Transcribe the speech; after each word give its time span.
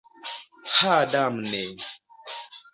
Ha 0.77 0.95
damne! 1.11 1.63